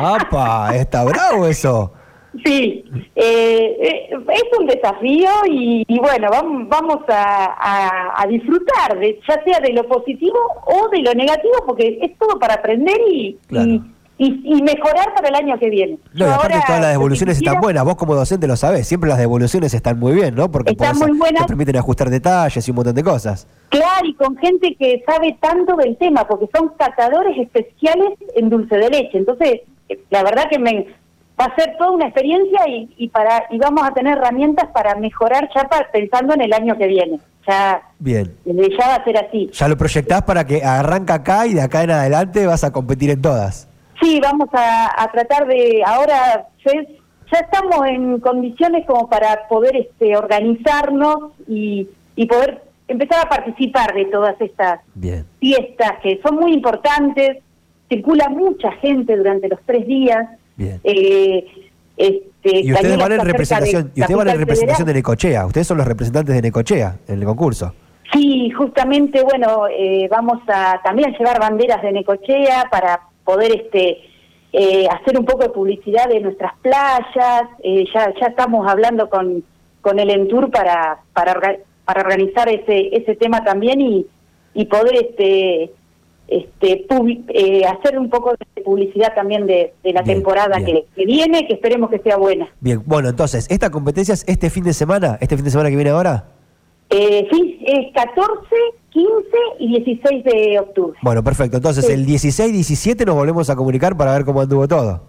¡Apa! 0.00 0.74
Está 0.76 1.04
bravo 1.04 1.46
eso. 1.46 1.92
Sí, 2.44 2.84
eh, 3.16 3.76
eh, 3.80 4.10
es 4.10 4.58
un 4.58 4.66
desafío 4.66 5.30
y, 5.50 5.84
bueno, 5.98 6.28
vamos, 6.30 6.68
vamos 6.68 6.98
a, 7.08 8.26
disfrutar, 8.28 8.98
de, 8.98 9.18
ya 9.26 9.42
sea 9.44 9.60
de 9.60 9.72
lo 9.72 9.84
positivo 9.88 10.38
o 10.66 10.88
de 10.90 11.02
lo 11.02 11.14
negativo, 11.14 11.54
porque 11.66 11.98
es 12.02 12.18
todo 12.18 12.38
para 12.38 12.54
aprender 12.54 12.96
y, 13.08 13.38
y, 14.18 14.62
mejorar 14.62 15.14
para 15.14 15.28
el 15.28 15.34
año 15.36 15.58
que 15.58 15.70
viene. 15.70 15.98
No, 16.12 16.26
aparte 16.26 16.58
todas 16.66 16.80
las 16.80 16.90
devoluciones 16.92 17.38
están 17.38 17.60
buenas, 17.60 17.84
vos 17.84 17.96
como 17.96 18.14
docente 18.14 18.46
lo 18.46 18.56
sabés, 18.56 18.86
siempre 18.86 19.08
las 19.08 19.18
devoluciones 19.18 19.72
están 19.72 19.98
muy 19.98 20.12
bien, 20.12 20.34
¿no? 20.34 20.50
Porque 20.50 20.72
están 20.72 20.98
muy 20.98 21.16
buenas. 21.16 21.42
te 21.42 21.48
permiten 21.48 21.76
ajustar 21.76 22.10
detalles 22.10 22.66
y 22.66 22.70
un 22.70 22.76
montón 22.76 22.94
de 22.94 23.02
cosas. 23.04 23.46
Claro, 23.70 24.06
y 24.06 24.14
con 24.14 24.36
gente 24.36 24.74
que 24.78 25.02
sabe 25.06 25.36
tanto 25.40 25.76
del 25.76 25.96
tema, 25.96 26.26
porque 26.26 26.48
son 26.54 26.72
catadores 26.76 27.38
especiales 27.38 28.18
en 28.34 28.50
dulce 28.50 28.76
de 28.76 28.90
leche. 28.90 29.18
Entonces, 29.18 29.60
la 30.10 30.22
verdad 30.22 30.48
que 30.50 30.58
me, 30.58 30.86
va 31.40 31.44
a 31.46 31.54
ser 31.54 31.76
toda 31.78 31.92
una 31.92 32.06
experiencia 32.06 32.68
y, 32.68 32.92
y, 32.96 33.08
para 33.08 33.44
y 33.50 33.58
vamos 33.58 33.84
a 33.84 33.92
tener 33.92 34.18
herramientas 34.18 34.68
para 34.72 34.94
mejorar 34.96 35.48
ya 35.54 35.68
pensando 35.92 36.34
en 36.34 36.42
el 36.42 36.52
año 36.52 36.76
que 36.76 36.86
viene. 36.86 37.20
Ya, 37.46 37.82
Bien. 37.98 38.34
ya 38.44 38.88
va 38.88 38.94
a 38.96 39.04
ser 39.04 39.16
así. 39.16 39.50
Ya 39.52 39.68
lo 39.68 39.76
proyectás 39.76 40.22
para 40.22 40.44
que 40.44 40.62
arranca 40.62 41.14
acá 41.14 41.46
y 41.46 41.54
de 41.54 41.62
acá 41.62 41.82
en 41.82 41.92
adelante 41.92 42.46
vas 42.46 42.64
a 42.64 42.72
competir 42.72 43.10
en 43.10 43.22
todas. 43.22 43.68
Sí, 44.00 44.20
vamos 44.20 44.48
a, 44.52 45.08
tratar 45.12 45.46
de 45.46 45.82
ahora 45.84 46.46
ya, 46.64 47.38
estamos 47.38 47.86
en 47.86 48.20
condiciones 48.20 48.86
como 48.86 49.08
para 49.08 49.48
poder 49.48 49.76
este 49.76 50.16
organizarnos 50.16 51.32
y, 51.48 51.88
y 52.16 52.26
poder 52.26 52.62
empezar 52.86 53.26
a 53.26 53.28
participar 53.28 53.94
de 53.94 54.06
todas 54.06 54.40
estas 54.40 54.80
fiestas 55.40 55.92
que 56.02 56.20
son 56.22 56.36
muy 56.36 56.52
importantes. 56.52 57.38
Circula 57.88 58.28
mucha 58.28 58.72
gente 58.72 59.16
durante 59.16 59.48
los 59.48 59.60
tres 59.64 59.86
días 59.86 60.28
eh, 60.58 61.46
este, 61.96 62.60
y 62.60 62.72
ustedes 62.72 62.96
van 62.96 63.12
en 63.12 63.20
representación, 63.20 63.92
y 63.94 64.00
ustedes 64.00 64.16
van 64.16 64.28
en 64.28 64.38
representación 64.38 64.86
de 64.86 64.94
Necochea, 64.94 65.46
ustedes 65.46 65.66
son 65.66 65.78
los 65.78 65.86
representantes 65.86 66.34
de 66.34 66.42
Necochea 66.42 66.96
en 67.08 67.18
el 67.18 67.24
concurso. 67.24 67.74
Sí, 68.12 68.50
justamente, 68.50 69.22
bueno, 69.22 69.66
eh, 69.68 70.08
vamos 70.10 70.38
a 70.48 70.80
también 70.82 71.12
llevar 71.18 71.40
banderas 71.40 71.82
de 71.82 71.92
Necochea 71.92 72.68
para 72.70 73.00
poder 73.24 73.52
este 73.52 73.98
eh, 74.52 74.86
hacer 74.88 75.18
un 75.18 75.26
poco 75.26 75.42
de 75.42 75.50
publicidad 75.50 76.08
de 76.08 76.20
nuestras 76.20 76.52
playas. 76.62 77.42
Eh, 77.62 77.84
ya 77.92 78.14
ya 78.18 78.26
estamos 78.28 78.66
hablando 78.66 79.10
con 79.10 79.44
con 79.82 79.98
el 79.98 80.10
Entur 80.10 80.50
para 80.50 81.00
para 81.12 81.58
para 81.84 82.00
organizar 82.00 82.48
ese 82.48 82.96
ese 82.96 83.14
tema 83.16 83.44
también 83.44 83.80
y 83.80 84.06
y 84.54 84.64
poder 84.64 84.94
este 84.96 85.72
este, 86.28 86.86
eh, 87.28 87.64
hacer 87.64 87.98
un 87.98 88.10
poco 88.10 88.34
de 88.54 88.62
publicidad 88.62 89.14
también 89.14 89.46
de, 89.46 89.72
la 89.82 90.02
temporada 90.02 90.58
Que, 90.62 90.84
viene, 91.06 91.46
que 91.46 91.54
esperemos 91.54 91.90
que 91.90 91.98
sea 92.00 92.18
buena. 92.18 92.48
Bien, 92.60 92.82
bueno, 92.84 93.08
entonces, 93.08 93.46
¿esta 93.50 93.70
competencia 93.70 94.12
es 94.12 94.24
este 94.28 94.50
fin 94.50 94.64
de 94.64 94.74
semana? 94.74 95.16
¿Este 95.20 95.36
fin 95.36 95.44
de 95.44 95.50
semana 95.50 95.70
que 95.70 95.76
viene 95.76 95.90
ahora? 95.90 96.26
Eh, 96.90 97.26
sí, 97.32 97.58
es 97.66 97.92
14, 97.94 98.40
15 98.90 99.10
y 99.58 99.68
16 99.68 100.24
de 100.24 100.58
octubre. 100.58 100.98
Bueno, 101.02 101.24
perfecto. 101.24 101.56
Entonces, 101.56 101.88
el 101.88 102.04
16, 102.04 102.52
17 102.52 103.06
nos 103.06 103.14
volvemos 103.14 103.48
a 103.48 103.56
comunicar 103.56 103.96
para 103.96 104.12
ver 104.12 104.24
cómo 104.24 104.42
anduvo 104.42 104.68
todo. 104.68 105.02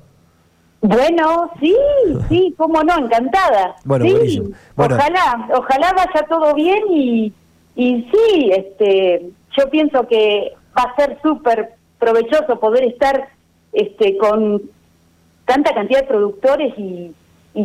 Bueno, 0.82 1.52
sí, 1.60 1.76
sí, 2.30 2.54
cómo 2.58 2.82
no, 2.84 2.98
encantada. 2.98 3.76
Bueno, 3.84 4.06
sí, 4.06 4.42
Ojalá, 4.78 5.50
ojalá 5.54 5.94
vaya 5.94 6.26
todo 6.30 6.54
bien 6.54 6.82
y, 6.90 7.34
y 7.76 8.10
sí, 8.10 8.52
este, 8.56 9.30
yo 9.58 9.70
pienso 9.70 10.08
que 10.08 10.54
va 10.80 10.92
a 10.92 10.96
ser 10.96 11.20
súper 11.22 11.72
provechoso 12.00 12.60
poder 12.60 12.86
estar 12.86 13.30
este, 13.74 14.18
con 14.18 14.62
tanta 15.46 15.74
cantidad 15.74 16.02
de 16.02 16.08
productores 16.08 16.74
y, 16.78 17.14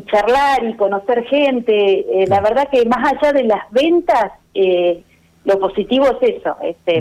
charlar 0.06 0.64
y 0.64 0.74
conocer 0.74 1.24
gente. 1.26 2.22
Eh, 2.22 2.26
la 2.26 2.40
verdad 2.40 2.68
que 2.68 2.84
más 2.84 3.12
allá 3.12 3.32
de 3.32 3.44
las 3.44 3.70
ventas, 3.70 4.32
eh, 4.52 5.04
lo 5.44 5.60
positivo 5.60 6.06
es 6.20 6.36
eso. 6.36 6.56
Este, 6.62 7.00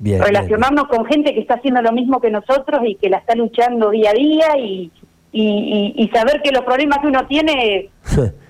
relacionarnos 0.00 0.84
con 0.84 1.06
gente 1.06 1.34
que 1.34 1.40
está 1.40 1.54
haciendo 1.54 1.82
lo 1.82 1.90
mismo 1.90 2.20
que 2.20 2.30
nosotros 2.30 2.82
y 2.84 2.94
que 2.94 3.10
la 3.10 3.18
está 3.18 3.34
luchando 3.34 3.90
día 3.90 4.10
a 4.10 4.14
día 4.14 4.58
y, 4.58 4.92
y, 5.32 6.10
saber 6.14 6.40
que 6.42 6.52
los 6.52 6.64
problemas 6.64 6.98
que 6.98 7.06
uno 7.08 7.26
tiene, 7.26 7.90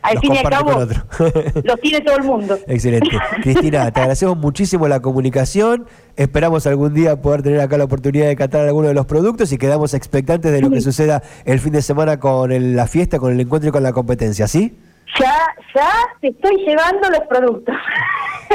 al 0.03 0.19
fin 0.19 0.35
y 0.35 0.39
al 0.39 0.51
cabo, 0.51 0.73
los 1.65 1.81
tiene 1.81 2.01
todo 2.01 2.17
el 2.17 2.25
mundo. 2.25 2.59
Excelente. 2.67 3.11
Cristina, 3.43 3.91
te 3.91 4.01
agradecemos 4.01 4.37
muchísimo 4.37 4.89
la 4.89 5.01
comunicación. 5.01 5.87
Esperamos 6.17 6.67
algún 6.67 6.95
día 6.95 7.21
poder 7.21 7.43
tener 7.43 7.61
acá 7.61 7.79
la 7.79 7.85
oportunidad 7.85 8.27
de 8.27 8.37
catar 8.37 8.67
alguno 8.67 8.89
de 8.89 8.95
los 8.95 9.07
productos 9.07 9.53
y 9.53 9.59
quedamos 9.59 9.95
expectantes 9.95 10.53
de 10.53 10.61
lo 10.61 10.71
que 10.71 10.81
suceda 10.81 11.23
el 11.45 11.61
fin 11.61 11.73
de 11.73 11.83
semana 11.83 12.19
con 12.19 12.77
la 12.77 12.87
fiesta, 12.87 13.19
con 13.19 13.33
el 13.33 13.41
encuentro 13.41 13.71
y 13.71 13.73
con 13.73 13.83
la 13.83 13.93
competencia, 13.93 14.49
¿sí? 14.49 14.77
Ya, 15.19 15.55
ya 15.75 15.91
te 16.21 16.29
estoy 16.29 16.57
llevando 16.65 17.09
los 17.11 17.21
productos. 17.29 17.75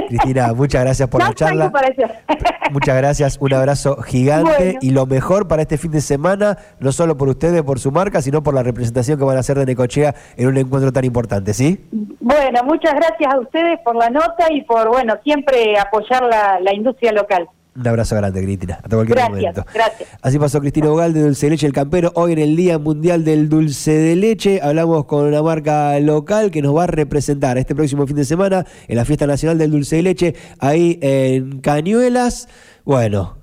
Cristina, 0.08 0.54
muchas 0.56 0.84
gracias 0.84 1.10
por 1.10 1.22
la 1.22 1.34
charla. 1.34 1.72
Muchas 2.72 2.98
gracias, 2.98 3.38
un 3.40 3.54
abrazo 3.54 4.02
gigante 4.02 4.78
y 4.82 4.90
lo 4.90 5.06
mejor 5.06 5.48
para 5.48 5.62
este 5.62 5.78
fin 5.78 5.92
de 5.92 6.02
semana, 6.02 6.58
no 6.80 6.92
solo 6.92 7.16
por 7.16 7.30
ustedes, 7.30 7.62
por 7.62 7.80
su 7.80 7.92
marca, 7.92 8.22
sino 8.22 8.42
por 8.42 8.54
la 8.54 8.64
representación 8.64 9.20
que 9.20 9.24
van 9.24 9.38
a 9.38 9.42
hacer 9.42 9.58
de 9.58 9.66
Necochea 9.66 10.16
en 10.36 10.48
un 10.48 10.58
encuentro 10.58 10.92
tan 10.92 11.06
importante, 11.06 11.54
¿sí? 11.54 11.88
Bueno, 11.92 12.64
muchas 12.64 12.96
gracias 12.96 13.34
a 13.34 13.40
ustedes 13.40 13.80
por 13.86 13.96
la 13.96 14.10
nota 14.10 14.52
y 14.52 14.64
por, 14.64 14.90
bueno, 14.90 15.14
siempre 15.24 15.78
apoyar 15.80 16.24
la 16.62 16.74
industria 16.74 17.12
local. 17.12 17.48
Un 17.78 17.86
abrazo 17.86 18.16
grande, 18.16 18.42
Cristina. 18.42 18.76
Hasta 18.76 18.96
cualquier 18.96 19.18
gracias, 19.18 19.38
momento. 19.38 19.66
Gracias. 19.74 20.10
Así 20.22 20.40
pasó 20.40 20.62
Cristina 20.62 20.88
Bogal 20.88 21.14
de 21.14 21.22
Dulce 21.22 21.48
de 21.48 21.50
Leche 21.52 21.68
El 21.68 21.74
Campero. 21.74 22.12
Hoy 22.16 22.32
en 22.32 22.40
el 22.40 22.56
Día 22.56 22.80
Mundial 22.80 23.26
del 23.26 23.50
Dulce 23.50 23.92
de 23.92 24.16
Leche 24.16 24.62
hablamos 24.64 25.06
con 25.06 25.26
una 25.26 25.42
marca 25.42 26.00
local 26.00 26.52
que 26.52 26.62
nos 26.62 26.74
va 26.74 26.86
a 26.86 26.88
representar 26.88 27.58
este 27.58 27.76
próximo 27.76 28.08
fin 28.08 28.16
de 28.16 28.24
semana 28.24 28.66
en 28.88 28.96
la 28.96 29.04
Fiesta 29.04 29.28
Nacional 29.28 29.58
del 29.58 29.72
Dulce 29.72 29.98
de 29.98 30.04
Leche, 30.04 30.36
ahí 30.60 31.00
en 31.02 31.60
Cañuelas. 31.60 32.48
Bueno, 32.86 33.40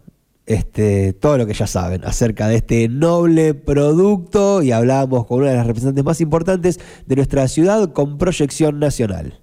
este, 0.47 1.13
todo 1.13 1.37
lo 1.37 1.47
que 1.47 1.53
ya 1.53 1.67
saben 1.67 2.03
acerca 2.05 2.49
de 2.49 2.57
este 2.57 2.89
noble 2.89 3.53
producto 3.53 4.63
y 4.63 4.73
hablábamos 4.73 5.27
con 5.27 5.41
una 5.41 5.51
de 5.51 5.57
las 5.57 5.67
representantes 5.67 6.05
más 6.05 6.21
importantes 6.23 6.81
de 7.07 7.17
nuestra 7.17 7.47
ciudad 7.49 7.93
con 7.93 8.17
proyección 8.17 8.79
nacional. 8.79 9.41